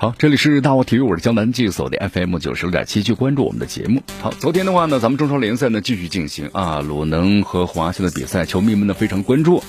[0.00, 4.00] 好，这里是大话体育，我是江南记锁定 FM 九十六点七，去关注我们的节目。
[4.20, 9.60] 好，昨天的话呢，咱们中超联赛呢继续进行啊，鲁能和华夏的比赛，球迷们呢非常关注。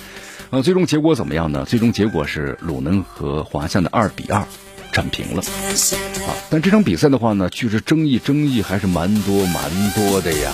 [0.52, 1.66] 啊，最终结果怎么样呢？
[1.66, 4.46] 最终结果是鲁能和华夏的二比二
[4.92, 5.42] 战平了。
[5.42, 10.52] 啊，但这场比赛的话呢，确实争议争议还是蛮多蛮多的呀。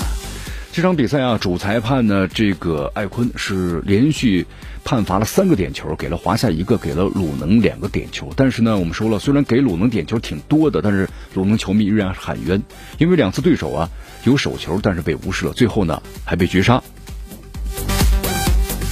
[0.76, 4.46] 这场比赛啊，主裁判呢，这个艾坤是连续
[4.84, 8.30] 判罚了三个点球，给了华夏一个，给了鲁能两个点球。
[8.36, 12.62] 但是呢，我们说了，虽然给鲁能点球挺多的，但是鲁能球迷依然喊冤，
[12.98, 13.90] 因为两次对手啊
[14.26, 16.84] 有手球，但是被无视了，最后呢还被绝杀，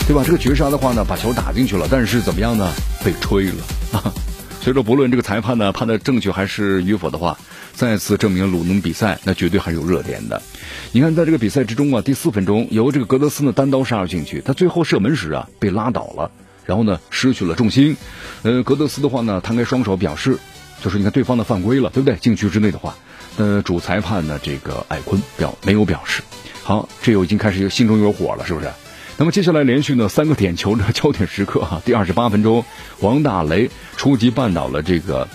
[0.08, 0.24] 对吧？
[0.26, 2.72] 这个绝杀的话呢，把球打进去了，但是怎么样呢？
[3.04, 3.56] 被吹了
[3.92, 4.14] 啊！
[4.64, 7.38] 所以说，不论这个裁判呢判的正确还是与否的话。
[7.74, 10.42] 再次证明鲁能比赛那绝对还是有热点的。
[10.92, 16.32] 你看，在这个比赛之中啊，第四分钟由这个格德斯呢单刀杀入禁区，他最后射门时啊被拉倒了，
[16.66, 17.98] 然后呢失去了重心。
[18.44, 20.38] 呃，格德斯的话呢摊开双手表示，
[20.84, 22.16] 就是你看对方的犯规了，对不对？
[22.18, 22.96] 禁区之内的话，
[23.38, 26.22] 呃，主裁判呢这个艾坤表没有表示。
[26.62, 28.68] 好，这又已经开始有心中有火了，是不是？
[29.18, 32.66] 那么接下来连续呢三个点球的焦点时刻哈，第二十八分钟，
[33.00, 35.28] 王大雷出击绊倒了这个。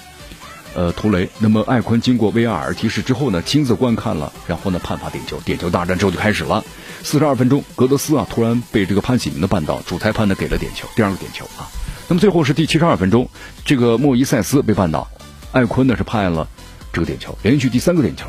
[0.75, 1.29] 呃，图雷。
[1.39, 6.63] 那么艾坤经过 VAR 提示之后呢，亲自观看了，然后呢判罚点球，点球大战之后就开始了。
[7.03, 11.67] 四十二分钟，格德斯啊突然被这个潘喜明的绊倒，主裁判呢给了点球，第二个点球啊。
[12.07, 13.29] 那么最后是第七十二分钟，
[13.65, 15.09] 这个莫伊塞斯被绊倒，
[15.53, 16.47] 艾坤呢是判了
[16.93, 18.27] 这个点球，连续第三个点球。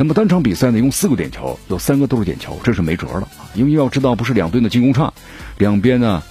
[0.00, 3.50] 那么单场比赛呢用四个点球，有三个都是点球，这是没辙了啊。
[3.54, 5.12] 因为要知道，不是两队的进攻差，
[5.58, 6.22] 两边呢，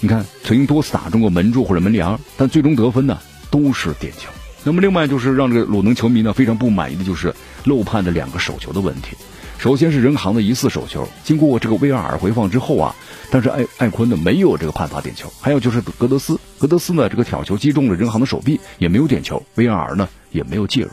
[0.00, 3.18] 你看曾经多次打中过门柱或者门梁，但最终得分呢
[3.50, 4.30] 都是点球。
[4.64, 9.14] 那么另外就是让这个鲁能球迷呢非常不满意的就是漏判的两个手球的问题。
[9.58, 12.96] 首先是任航的疑似手球，经过这个 VAR 回放之后啊，
[13.30, 15.30] 但是艾艾坤呢没有这个判罚点球。
[15.38, 20.88] 还有就是格德斯，格德斯呢这个挑球击中了任航的手臂，也没有点球，VAR 呢也没有介入。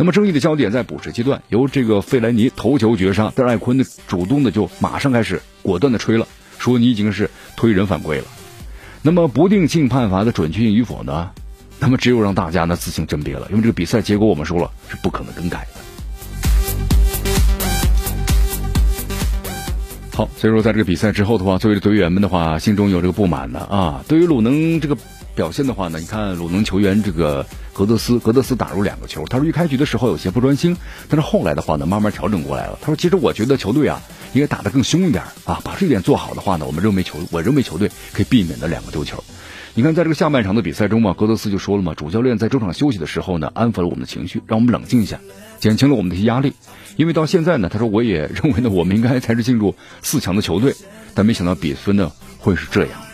[0.00, 8.24] 那么争议的焦点在补时阶段，由这个费莱尼头球绝杀，但是艾昆的主动的就马上开始果断的吹了，说你已经是推人犯规了。
[9.02, 11.30] 那么不定性判罚的准确性与否呢？
[11.80, 15.80] 那么只有让大家呢自行甄别了，因为这个比赛结果我们说了是不可能更改的。
[20.14, 24.04] 好，所以说在这个比赛之后的话，作为队员们的话，心中有这个不满的啊。
[24.06, 24.96] 对于鲁能这个
[25.38, 30.76] 表现的话呢，你看鲁能球员这个格德斯，格德斯打入两个球，他说一开局的时候有些不专心，
[31.08, 32.76] 但是后来的话呢，慢慢调整过来了。
[32.80, 39.22] 他说其实我觉得球队啊应该打得更凶一点啊，把这一点做好的话呢，我们认为球，我认为球队可以避免的两个丢球。
[39.74, 45.20] 你看，在这个下半场的比赛中嘛，格德斯就说了嘛，主教练在中场休息的时候呢，安抚了我们的情绪，让我们冷静一下，
[45.60, 46.52] 减轻了我们的一些压力。
[46.96, 50.74] 因为到现在呢，他说我也认为呢，我们应该才是进入四强的球队，
[51.14, 52.10] 但没想到比分呢
[52.40, 53.06] 会是这样的。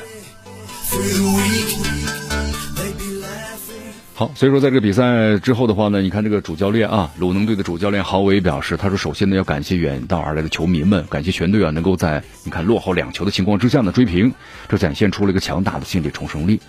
[4.16, 14.32] 好，所以说在这个比赛之后的话呢，你看这个主教练啊，鲁能队的主教练郝伟表示，他说首先呢要感谢远道而来的球迷们，感谢全队啊能够在你看落后两球的情况之下呢追平，
[14.68, 16.60] 这展现出了一个强大的心理重生力。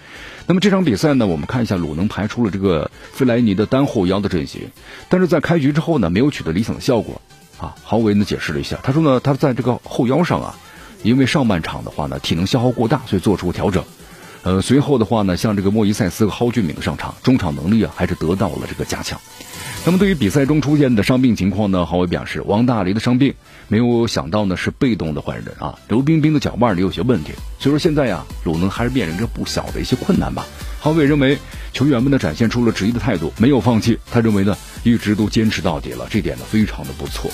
[0.48, 4.62] 那么这场比赛呢，我们看一下鲁能排出了这个费莱尼的单后腰的阵型，
[5.08, 7.22] 但是在开局之后呢没有取得理想的效果
[7.60, 7.76] 啊。
[7.84, 10.58] 郝伟呢解释了一下，他说呢他在这个后腰上啊，
[11.04, 13.84] 因为上半场的话呢体能消耗过大，所以做出调整。
[14.46, 19.20] 呃，随后的话呢，像这个莫伊塞斯和蒿俊闵的上场，中场能力啊还是得到了这个加强。
[19.88, 23.34] 那么对于比赛中出现的伤病情况呢，郝伟表示，王大雷的伤病
[23.68, 30.46] 没有想到呢是被动的换人啊，刘彬彬的脚腕里有些问题，所以说现在呀，鲁能还是面临着不小的一些困难吧。
[30.80, 31.40] 郝伟认为
[31.74, 37.32] 球员们呢展现出了职业的态度，没有放弃，他认为呢一直都坚持到底了，这点呢非常的不错。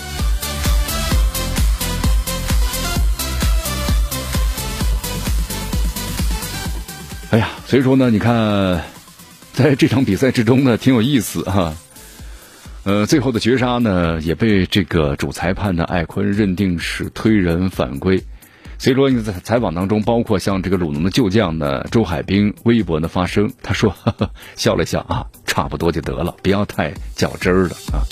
[7.31, 8.83] 哎呀，所以说呢，你看，
[9.53, 11.73] 在这场比赛之中呢，挺有意思哈。
[12.83, 18.21] 呃，最后的绝杀呢，也被这个主裁判的艾坤认定是推人犯规。
[18.77, 28.03] 所以说你在采访当中，包括像这个鲁能的旧将呢周海滨微博呢发声，他说呵呵 笑了笑啊，差不多就得了，不要太较真儿了啊。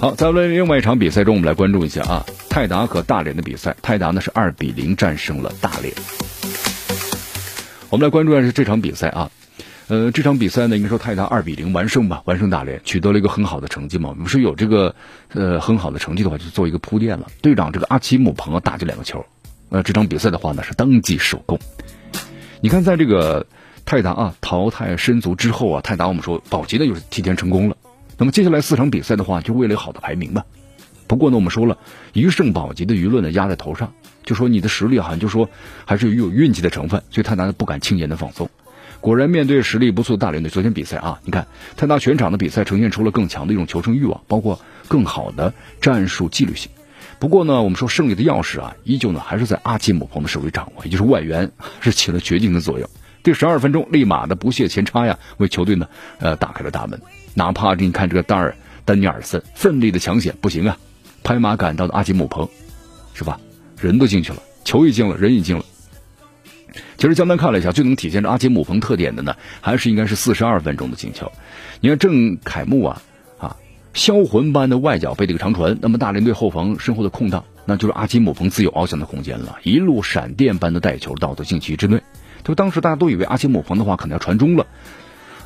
[0.00, 5.92] 好，在另外一场比赛中，我们来关注一下啊，泰达和大连的比赛，泰达呢是二比零战胜了大连。
[7.90, 9.30] 我们来关注的是这场比赛啊，
[9.88, 14.08] 呃，这场比赛呢，应该说泰达二比零完胜吧，完胜大连，取得了一个很好的成绩嘛。
[14.08, 14.94] 我们说有这个
[15.34, 17.26] 呃很好的成绩的话，就做一个铺垫了。
[17.42, 19.26] 队长这个阿奇姆彭啊打进两个球，
[19.68, 21.58] 呃，这场比赛的话呢是当即首攻。
[22.62, 23.46] 你看，在这个
[23.84, 27.76] 泰达啊淘汰申足之后啊，泰达我们说保级呢又是提前成功了。
[28.20, 30.44] 那么接下来四场比赛的话，就为了好的排名吧。
[31.06, 31.78] 不过呢，我们说了
[32.12, 33.94] 一胜保级的舆论呢压在头上，
[34.24, 35.48] 就说你的实力好像就说
[35.86, 38.50] 还是有运气的成分，所以泰达不敢轻言的放松。
[39.00, 41.46] 果然，面对实力不错的大连队，昨天比赛啊，你看
[41.78, 46.70] 泰达全场的比赛呈现出了更强的一种求胜欲望，包括更好的战术纪律性。
[47.18, 51.50] 不过呢，我们说胜利的钥匙啊，依旧呢还是在阿基姆彭的手里掌握，也就是外援
[51.80, 52.86] 是起了决定的作用。
[53.22, 55.88] 第十二分钟，立马的不懈前插呀，为球队呢
[56.18, 57.00] 呃打开了大门。
[57.34, 60.76] 哪怕你看这个丹尔丹尼尔森奋力的抢险，不行啊，
[61.22, 62.48] 拍马赶到的阿基姆彭，
[63.14, 63.38] 是吧？
[63.80, 65.64] 人都进去了，球也进了，人也进了。
[66.96, 71.32] 其实江南看了一下，最能体现着阿基姆彭特点的呢，还是应该是四十二分钟的进球。
[71.80, 73.02] 你看郑凯木啊
[73.38, 73.56] 啊，
[73.94, 82.02] 销魂般的外脚背这个长传，那么大连队后防身后的空档，那就是阿基姆彭自有翱翔的空间了，一路闪电般的带球到的禁区之内。
[82.44, 84.66] 就当时大家都以为阿基姆彭的话可能要传中了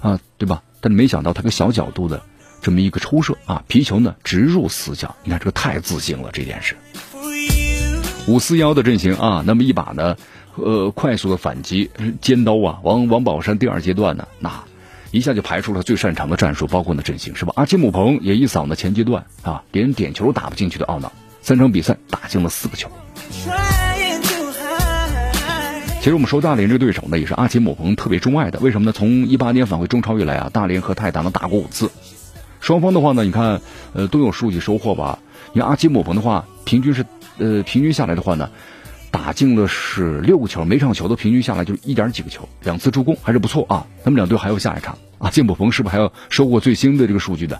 [0.00, 0.62] 啊，对吧？
[0.84, 2.22] 但是没想到他个小角度的
[2.60, 5.16] 这么一个抽射啊，皮球呢直入死角。
[5.24, 6.76] 你看这个太自信了，这件事。
[8.26, 10.14] 五四幺的阵型啊，那么一把呢。
[10.56, 11.90] 呃，快速的反击，
[12.20, 12.78] 尖刀啊！
[12.82, 14.62] 王王宝山第二阶段呢，那
[15.10, 17.54] 一下就排出了最擅长的战术，包括呢阵型是吧？
[17.56, 21.10] 阿基姆彭也一扫呢前阶段啊，连点球打不进去的懊恼。
[21.40, 22.90] 三场比赛打进了四个球。
[26.04, 28.58] 其实我们说大连这个对手呢，也是阿基姆彭特别钟爱的。
[28.60, 28.92] 为什么呢？
[28.92, 31.90] 从一八年返回中超以来啊，大连和泰达呢打过五次，
[32.60, 33.62] 双方的话呢，你看
[33.94, 35.18] 呃都有数据收获吧？
[35.54, 37.06] 你看阿基姆彭的话，平均是
[37.38, 38.50] 呃平均下来的话呢。
[39.10, 43.86] 打进了是六个球，每场球都平均下来就一点几个球，两次助攻还是不错啊。
[44.04, 47.58] 他们两队还有下一场啊，金姆彭是不是还要收获最新的这个数据的？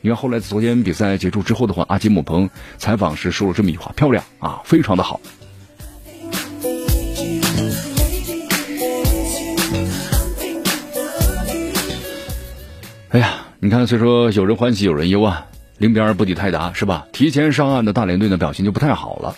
[0.00, 5.20] 你看后来昨天比赛结束之后的话，阿金姆彭采访时说了这么一句话：漂亮啊，非常的好。
[13.10, 15.46] 哎呀，你看，虽说有人欢喜有人忧啊，
[15.78, 17.06] 零比二不敌泰达是吧？
[17.12, 19.36] 提前上岸的大连队呢表现就不太好了，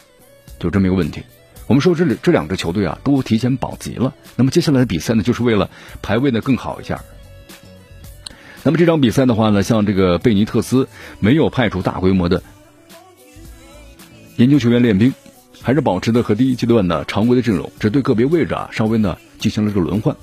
[0.58, 1.22] 就这么一个问题。
[1.66, 5.68] 我们说这里这两支球队啊都提前保级了，那么接下来的比赛呢，就是为了
[6.00, 6.98] 排位呢更好一下。
[8.62, 10.88] 那么这场比赛的话呢，像这个贝尼特斯
[11.20, 12.42] 没有派出大规模的
[14.36, 15.12] 研究球员练兵，
[15.60, 20.16] 还是保持的和第一阶段呢常规的阵容，只对个别位置啊稍微呢进行了这个轮换。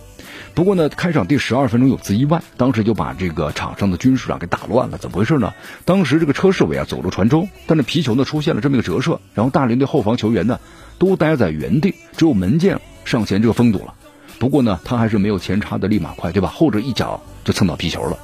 [0.55, 4.97] 不过呢，开场第十二分钟有次意外，当时就把这个场上的军事啊给打乱了。
[4.97, 5.53] 怎么回事呢？
[5.83, 10.59] 当时这个车世伟啊走入传中，但是皮球呢出现了这么一个折射，然后大连队后防球员呢。
[10.97, 13.93] 都待在原地，只有门将上前这个封堵了。
[14.39, 16.47] 不过呢，他还是没有前插的立马快，对吧？
[16.47, 18.17] 后者一脚就蹭到皮球了。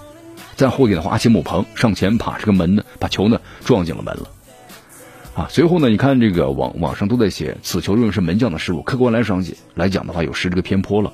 [0.55, 4.29] 在后点的话，阿奇姆彭上前把这个门呢，把球呢撞进了门了。
[5.35, 11.11] 啊，随后呢，你看这个网网上都在写此球认为是门将的失误，客观来上讲来讲的话，有失这个偏颇了。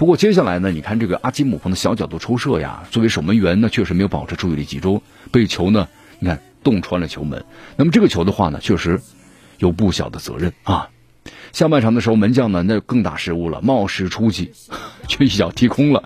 [0.00, 5.88] 不过接下来呢，你看这个阿基姆彭的小角度抽射呀，作为守门员呢，确实没有保持注意力集中，被球呢，
[6.20, 7.44] 你看洞穿了球门。
[7.76, 8.98] 那么这个球的话呢，确实
[9.58, 10.88] 有不小的责任啊。
[11.52, 14.52] 下半场的时候，门将呢那更大失误了，冒失出击，
[15.06, 16.02] 却一脚踢空了。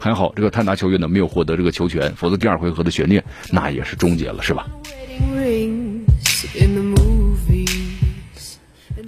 [0.00, 3.22] 还好这个泰达球员呢没有获得这个球权，否则第二回合的悬念
[3.52, 4.66] 那也是终结了，是吧？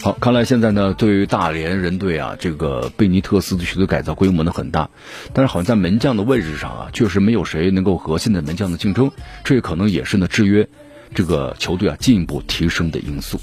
[0.01, 4.89] 好，看来现在呢，对于大连人队啊，这个贝尼特斯的球队改造规模呢很大，
[5.33, 9.11] 但是好像在门将的位置上啊，确实没有谁能够和现在门将的竞争，
[9.43, 10.69] 这也可能也是呢制约
[11.15, 13.41] 这个球队啊进一步提升的因素。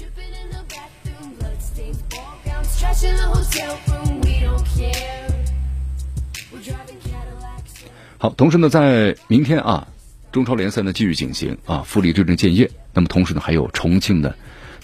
[8.18, 9.88] 好，同时呢，在明天啊，
[10.32, 12.70] 中超联赛呢继续进行啊，富力对阵建业。
[12.94, 14.34] 那么同时呢，还有重庆的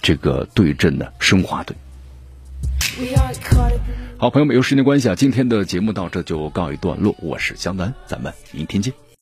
[0.03, 1.75] 这个对阵的申花队。
[4.17, 7.15] 好，朋友们，由时间关系啊，今天的节目到这就告一段落。
[7.19, 8.93] 我是江南，咱们明天见。